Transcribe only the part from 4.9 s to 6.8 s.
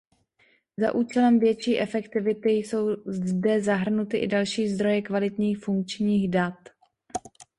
kvalitních funkčních dat.